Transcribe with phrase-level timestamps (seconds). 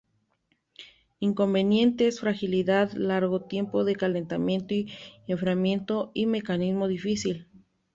[1.19, 4.87] Inconvenientes:Fragilidad, largo tiempo de calentamiento y
[5.27, 7.47] enfriamiento y mecanizado difícil.